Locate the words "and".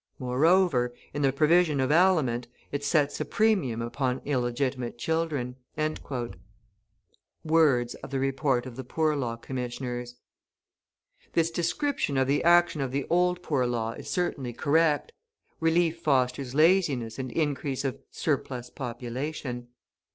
17.19-17.31